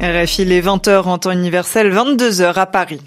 [0.00, 3.00] RFI les 20h en temps universel, 22h à Paris.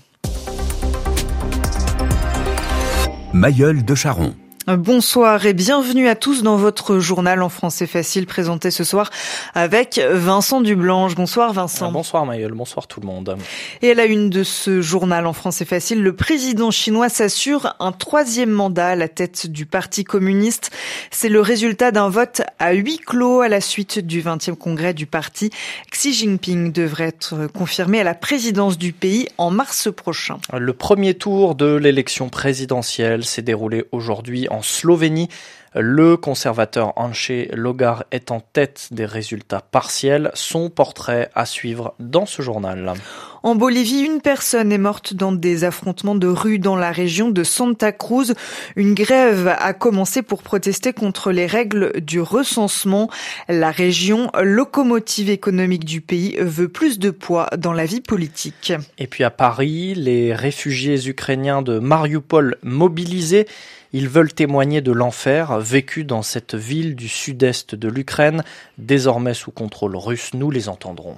[3.31, 4.35] Mailleul de Charon.
[4.67, 9.09] Bonsoir et bienvenue à tous dans votre journal en français facile présenté ce soir
[9.55, 11.15] avec Vincent Dublanche.
[11.15, 11.91] Bonsoir Vincent.
[11.91, 13.37] Bonsoir Maëlle, bonsoir tout le monde.
[13.81, 17.91] Et à la une de ce journal en français facile, le président chinois s'assure un
[17.91, 20.69] troisième mandat à la tête du Parti communiste.
[21.09, 25.07] C'est le résultat d'un vote à huis clos à la suite du 20e congrès du
[25.07, 25.49] parti.
[25.89, 30.37] Xi Jinping devrait être confirmé à la présidence du pays en mars prochain.
[30.55, 35.29] Le premier tour de l'élection présidentielle s'est déroulé aujourd'hui en Slovénie.
[35.73, 40.31] Le conservateur Anche Logar est en tête des résultats partiels.
[40.33, 42.93] Son portrait à suivre dans ce journal.
[43.43, 47.43] En Bolivie, une personne est morte dans des affrontements de rue dans la région de
[47.43, 48.35] Santa Cruz.
[48.75, 53.09] Une grève a commencé pour protester contre les règles du recensement.
[53.49, 58.73] La région, locomotive économique du pays, veut plus de poids dans la vie politique.
[58.99, 63.47] Et puis à Paris, les réfugiés ukrainiens de Mariupol mobilisés
[63.93, 68.43] ils veulent témoigner de l'enfer vécu dans cette ville du sud-est de l'Ukraine,
[68.77, 70.33] désormais sous contrôle russe.
[70.33, 71.17] Nous les entendrons.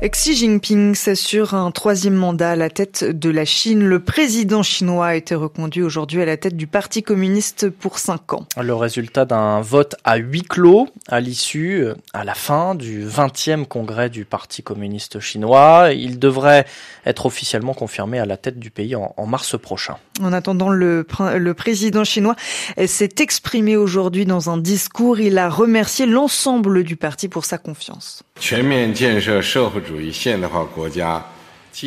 [0.00, 3.84] Xi Jinping s'assure un troisième mandat à la tête de la Chine.
[3.84, 8.32] Le président chinois a été reconduit aujourd'hui à la tête du Parti communiste pour cinq
[8.32, 8.46] ans.
[8.62, 14.08] Le résultat d'un vote à huis clos à l'issue, à la fin du 20e congrès
[14.08, 15.88] du Parti communiste chinois.
[15.92, 16.64] Il devrait
[17.04, 19.96] être officiellement confirmé à la tête du pays en, mars prochain.
[20.22, 22.36] En attendant, le, le président chinois
[22.86, 25.18] s'est exprimé aujourd'hui dans un discours.
[25.18, 28.22] Il a remercié l'ensemble du parti pour sa confiance.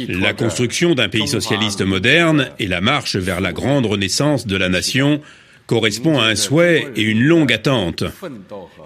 [0.08, 4.70] La construction d'un pays socialiste moderne et la marche vers la grande renaissance de la
[4.70, 5.22] nation
[5.68, 8.04] correspond à un souhait et une longue attente.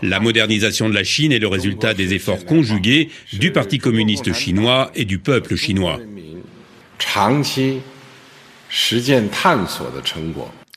[0.02, 4.92] La modernisation de la Chine est le résultat des efforts conjugués du Parti communiste chinois
[4.96, 6.00] et du peuple chinois.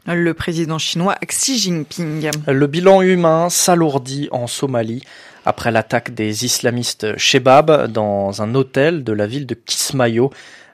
[0.07, 2.31] Le président chinois Xi Jinping.
[2.47, 5.03] Le bilan humain s'alourdit en Somalie
[5.45, 10.31] après l'attaque des islamistes Shebab dans un hôtel de la ville de Kismayo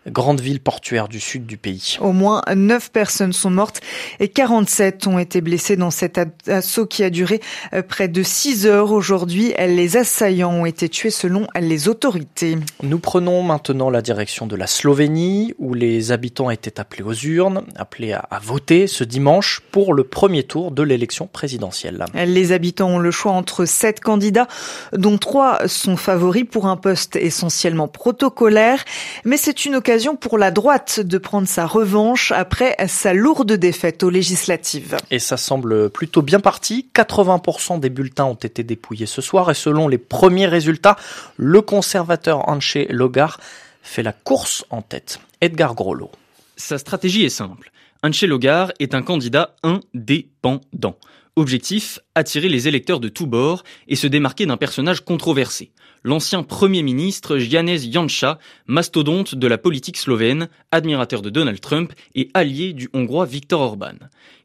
[0.06, 1.96] grande ville portuaire du sud du pays.
[2.00, 3.80] Au moins 9 personnes sont mortes
[4.20, 7.40] et 47 ont été blessées dans cet assaut qui a duré
[7.72, 9.54] euh, près de 6 heures aujourd'hui.
[9.58, 12.58] Les assaillants ont été tués selon les autorités.
[12.82, 17.62] Nous prenons maintenant la direction de la Slovénie où les habitants étaient appelés aux urnes,
[17.76, 22.04] appelés à, à voter ce dimanche pour le premier tour de l'élection présidentielle.
[22.14, 24.48] Les habitants ont le choix entre 7 candidats
[24.92, 28.84] dont 3 sont favoris pour un poste essentiellement protocolaire,
[29.24, 34.02] mais c'est une occasion pour la droite de prendre sa revanche après sa lourde défaite
[34.02, 34.96] aux législatives.
[35.10, 36.90] Et ça semble plutôt bien parti.
[36.94, 40.96] 80% des bulletins ont été dépouillés ce soir et selon les premiers résultats,
[41.36, 43.38] le conservateur Anche Logar
[43.82, 45.20] fait la course en tête.
[45.40, 46.10] Edgar Grollo.
[46.56, 47.70] Sa stratégie est simple.
[48.02, 50.96] Anche Logar est un candidat indépendant.
[51.36, 55.72] Objectif, attirer les électeurs de tous bords et se démarquer d'un personnage controversé.
[56.04, 62.30] L'ancien Premier ministre Janez Janša, mastodonte de la politique slovène, admirateur de Donald Trump et
[62.34, 63.94] allié du Hongrois Viktor Orban.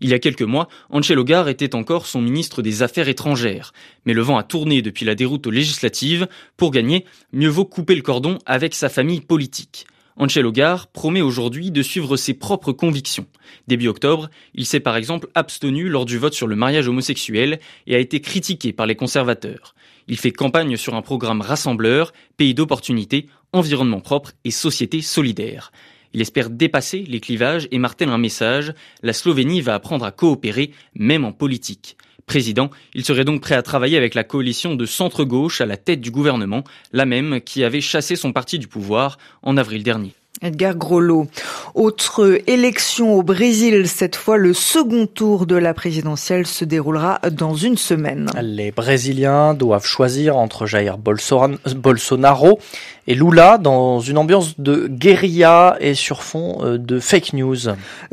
[0.01, 0.67] Il y a quelques mois,
[1.11, 3.71] Logar était encore son ministre des Affaires étrangères.
[4.05, 6.27] Mais le vent a tourné depuis la déroute aux législatives.
[6.57, 9.85] Pour gagner, mieux vaut couper le cordon avec sa famille politique.
[10.19, 13.25] Hogar promet aujourd'hui de suivre ses propres convictions.
[13.67, 17.95] Début octobre, il s'est par exemple abstenu lors du vote sur le mariage homosexuel et
[17.95, 19.75] a été critiqué par les conservateurs.
[20.07, 25.71] Il fait campagne sur un programme rassembleur, pays d'opportunités, environnement propre et société solidaire.
[26.13, 30.71] Il espère dépasser les clivages et martèle un message, la Slovénie va apprendre à coopérer,
[30.95, 31.95] même en politique
[32.29, 32.69] président.
[32.93, 36.11] Il serait donc prêt à travailler avec la coalition de centre-gauche à la tête du
[36.11, 36.63] gouvernement,
[36.93, 40.13] la même qui avait chassé son parti du pouvoir en avril dernier.
[40.41, 41.27] Edgar Grollo.
[41.75, 47.55] Autre élection au Brésil, cette fois le second tour de la présidentielle se déroulera dans
[47.55, 48.29] une semaine.
[48.41, 52.59] Les Brésiliens doivent choisir entre Jair Bolsonaro
[53.07, 57.57] et Lula dans une ambiance de guérilla et sur fond euh, de fake news.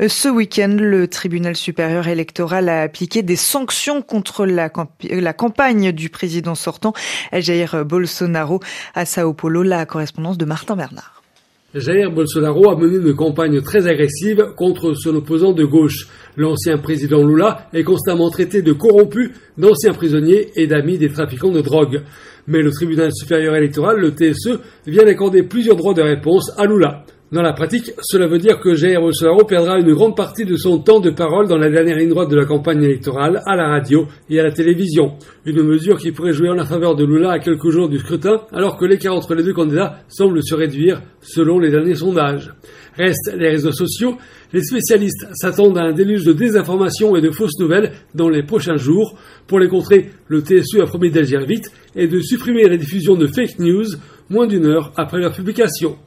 [0.07, 4.69] Ce week-end, le tribunal supérieur électoral a appliqué des sanctions contre la,
[5.09, 6.93] la campagne du président sortant
[7.31, 8.59] Jair Bolsonaro
[8.95, 11.16] à Sao Paulo, la correspondance de Martin Bernard.
[11.79, 16.07] Jair Bolsonaro a mené une campagne très agressive contre son opposant de gauche.
[16.35, 21.61] L'ancien président Lula est constamment traité de corrompu, d'ancien prisonnier et d'ami des trafiquants de
[21.61, 22.01] drogue.
[22.47, 27.03] Mais le tribunal supérieur électoral, le TSE, vient d'accorder plusieurs droits de réponse à Lula.
[27.29, 30.79] Dans la pratique, cela veut dire que Jair Bolsonaro perdra une grande partie de son
[30.79, 34.07] temps de parole dans la dernière ligne droite de la campagne électorale, à la radio
[34.29, 35.11] et à la télévision.
[35.45, 38.43] Une mesure qui pourrait jouer en la faveur de Lula à quelques jours du scrutin,
[38.53, 42.53] alors que l'écart entre les deux candidats semble se réduire selon les derniers sondages.
[42.95, 44.15] Restent les réseaux sociaux.
[44.53, 48.77] Les spécialistes s'attendent à un déluge de désinformation et de fausses nouvelles dans les prochains
[48.77, 49.17] jours.
[49.47, 53.27] Pour les contrer, le TSU a promis d'agir vite et de supprimer la diffusion de
[53.27, 53.85] fake news
[54.29, 55.97] moins d'une heure après leur publication.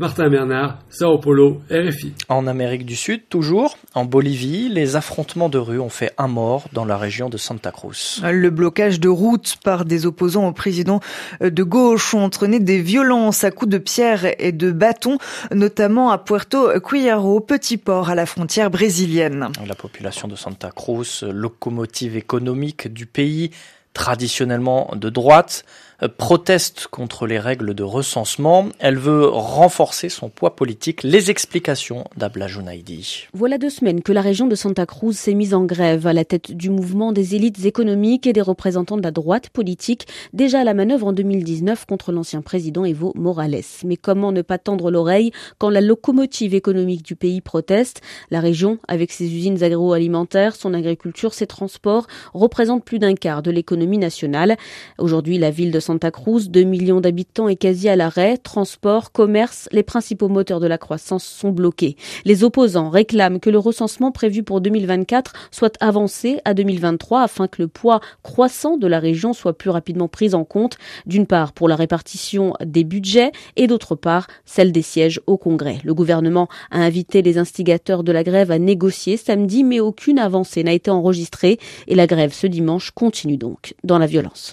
[0.00, 2.12] Martin Bernard, Sao Paulo, RFI.
[2.28, 6.68] En Amérique du Sud, toujours, en Bolivie, les affrontements de rue ont fait un mort
[6.72, 8.22] dans la région de Santa Cruz.
[8.22, 11.00] Le blocage de route par des opposants au président
[11.40, 15.18] de gauche ont entraîné des violences à coups de pierre et de bâtons,
[15.52, 19.48] notamment à Puerto Cuillaro, petit port à la frontière brésilienne.
[19.66, 23.50] La population de Santa Cruz, locomotive économique du pays,
[23.94, 25.64] traditionnellement de droite,
[26.06, 28.68] proteste contre les règles de recensement.
[28.78, 31.02] Elle veut renforcer son poids politique.
[31.02, 33.26] Les explications d'Abla Jounaidi.
[33.32, 36.24] Voilà deux semaines que la région de Santa Cruz s'est mise en grève à la
[36.24, 40.64] tête du mouvement des élites économiques et des représentants de la droite politique, déjà à
[40.64, 43.62] la manœuvre en 2019 contre l'ancien président Evo Morales.
[43.84, 48.02] Mais comment ne pas tendre l'oreille quand la locomotive économique du pays proteste?
[48.30, 53.50] La région, avec ses usines agroalimentaires, son agriculture, ses transports, représente plus d'un quart de
[53.50, 54.56] l'économie nationale.
[54.98, 58.36] Aujourd'hui, la ville de Santa Cruz, 2 millions d'habitants est quasi à l'arrêt.
[58.36, 61.96] Transport, commerce, les principaux moteurs de la croissance sont bloqués.
[62.26, 67.62] Les opposants réclament que le recensement prévu pour 2024 soit avancé à 2023 afin que
[67.62, 70.76] le poids croissant de la région soit plus rapidement pris en compte,
[71.06, 75.78] d'une part pour la répartition des budgets et d'autre part celle des sièges au Congrès.
[75.84, 80.62] Le gouvernement a invité les instigateurs de la grève à négocier samedi, mais aucune avancée
[80.64, 84.52] n'a été enregistrée et la grève ce dimanche continue donc dans la violence.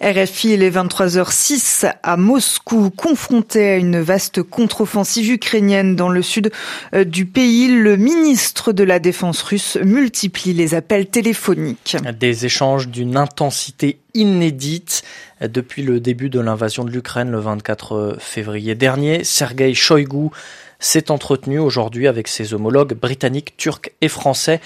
[0.00, 6.50] RFI, il est 23h06 à Moscou, confronté à une vaste contre-offensive ukrainienne dans le sud
[6.94, 7.68] euh, du pays.
[7.68, 11.96] Le ministre de la Défense russe multiplie les appels téléphoniques.
[12.18, 15.02] Des échanges d'une intensité inédite
[15.40, 19.24] depuis le début de l'invasion de l'Ukraine le 24 février dernier.
[19.24, 20.30] Sergei Shoigu
[20.78, 24.60] s'est entretenu aujourd'hui avec ses homologues britanniques, turcs et français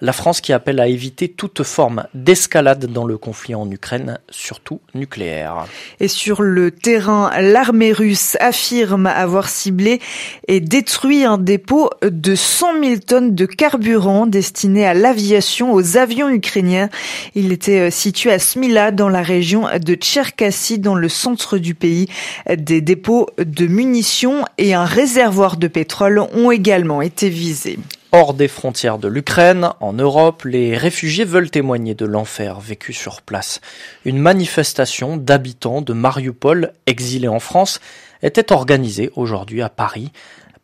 [0.00, 4.80] la France qui appelle à éviter toute forme d'escalade dans le conflit en Ukraine, surtout
[4.94, 5.66] nucléaire.
[6.00, 10.00] Et sur le terrain, l'armée russe affirme avoir ciblé
[10.48, 16.28] et détruit un dépôt de 100 000 tonnes de carburant destiné à l'aviation aux avions
[16.28, 16.88] ukrainiens.
[17.34, 21.74] Il était euh, situé à Smila dans la région de Tcherkassy dans le centre du
[21.74, 22.08] pays.
[22.54, 27.78] Des dépôts de munitions et un réservoir de pétrole ont également été visés.
[28.16, 33.22] Hors des frontières de l'Ukraine, en Europe, les réfugiés veulent témoigner de l'enfer vécu sur
[33.22, 33.60] place.
[34.04, 37.80] Une manifestation d'habitants de Mariupol, exilés en France,
[38.22, 40.12] était organisée aujourd'hui à Paris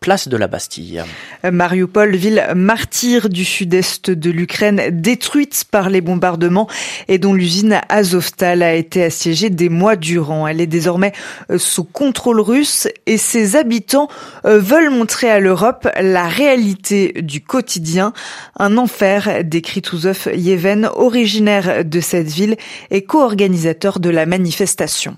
[0.01, 1.05] place de la Bastille.
[1.45, 6.69] Mariupol, ville martyre du sud-est de l'Ukraine, détruite par les bombardements
[7.09, 10.47] et dont l'usine Azovstal a été assiégée des mois durant.
[10.47, 11.13] Elle est désormais
[11.51, 14.09] euh, sous contrôle russe et ses habitants
[14.47, 18.15] euh, veulent montrer à l'Europe la réalité du quotidien.
[18.59, 22.57] Un enfer, décrit Touzov Yeven, originaire de cette ville
[22.91, 25.17] et co-organisateur de la manifestation.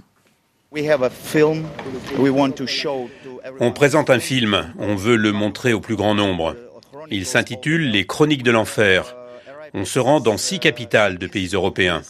[3.61, 6.57] On présente un film, on veut le montrer au plus grand nombre.
[7.11, 9.15] Il s'intitule Les Chroniques de l'Enfer.
[9.75, 12.03] On se rend dans six capitales de pays européens.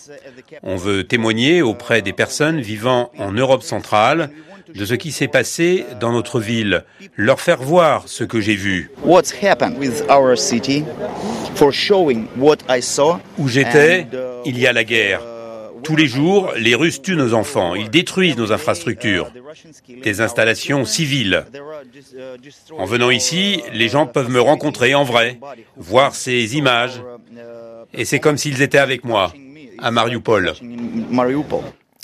[0.62, 4.30] On veut témoigner auprès des personnes vivant en Europe centrale
[4.74, 6.84] de ce qui s'est passé dans notre ville,
[7.16, 8.90] leur faire voir ce que j'ai vu.
[13.38, 14.06] Où j'étais,
[14.44, 15.31] il y a la guerre.
[15.84, 19.30] Tous les jours, les Russes tuent nos enfants, ils détruisent nos infrastructures,
[20.02, 21.44] des installations civiles.
[22.78, 25.38] En venant ici, les gens peuvent me rencontrer en vrai,
[25.76, 27.02] voir ces images,
[27.92, 29.32] et c'est comme s'ils étaient avec moi,
[29.78, 30.54] à Mariupol.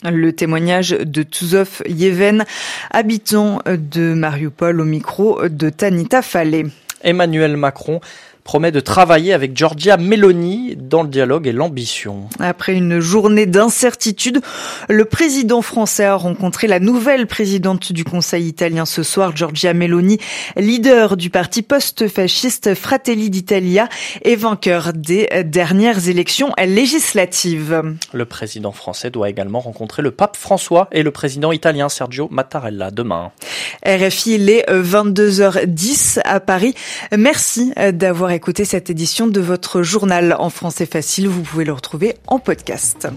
[0.05, 2.45] Le témoignage de Tuzov Yeven,
[2.91, 6.67] habitant de Mariupol au micro de Tanita Fallet.
[7.03, 8.01] Emmanuel Macron
[8.49, 12.31] promet de travailler avec Giorgia Meloni dans le dialogue et l'ambition.
[12.41, 14.41] Après une journée d'incertitude,
[14.89, 20.17] le président français a rencontré la nouvelle présidente du Conseil italien ce soir, Giorgia Meloni,
[20.57, 23.87] leader du parti post-fasciste Fratelli d'Italia
[24.23, 27.83] et vainqueur des dernières élections législatives.
[28.15, 32.93] Le président français doit également rencontrer le pape François et le président italien Sergio Mattarella
[32.93, 33.31] demain.
[33.85, 36.73] RFI, il est 22h10 à Paris.
[37.15, 41.27] Merci d'avoir écouter cette édition de votre journal en français facile.
[41.27, 43.09] Vous pouvez le retrouver en podcast.